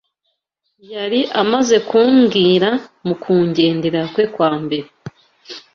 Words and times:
yari 0.93 1.21
amaze 1.41 1.75
kumbwira 1.89 2.69
mu 3.05 3.13
kungenderera 3.23 4.05
kwe 4.13 4.23
kwa 4.33 4.51
mbere 4.63 4.87